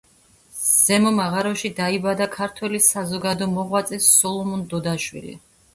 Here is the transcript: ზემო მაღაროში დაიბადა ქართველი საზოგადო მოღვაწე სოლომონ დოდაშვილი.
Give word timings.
ზემო 0.67 1.11
მაღაროში 1.17 1.71
დაიბადა 1.81 2.29
ქართველი 2.39 2.83
საზოგადო 2.89 3.53
მოღვაწე 3.57 4.05
სოლომონ 4.11 4.71
დოდაშვილი. 4.75 5.41